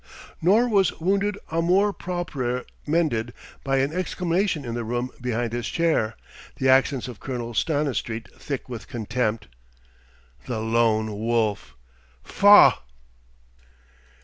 Nor 0.41 0.67
was 0.67 0.99
wounded 0.99 1.37
amour 1.51 1.93
propre 1.93 2.65
mended 2.87 3.35
by 3.63 3.77
an 3.77 3.93
exclamation 3.93 4.65
in 4.65 4.73
the 4.73 4.83
room 4.83 5.11
behind 5.21 5.53
his 5.53 5.67
chair, 5.69 6.15
the 6.55 6.67
accents 6.67 7.07
of 7.07 7.19
Colonel 7.19 7.53
Stanistreet 7.53 8.27
thick 8.35 8.67
with 8.67 8.87
contempt: 8.87 9.45
"The 10.47 10.57
Lone 10.57 11.11
Wolf! 11.19 11.75
Faugh!" 12.23 12.81